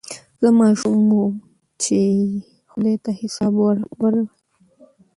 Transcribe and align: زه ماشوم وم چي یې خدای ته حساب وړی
زه 0.41 0.49
ماشوم 0.59 0.99
وم 1.17 1.33
چي 1.81 1.99
یې 2.15 2.25
خدای 2.71 2.95
ته 3.03 3.09
حساب 3.19 3.53
وړی 3.59 4.23